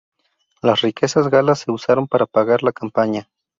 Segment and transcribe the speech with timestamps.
[0.63, 3.29] Las riquezas galas se usaron para pagar la campaña.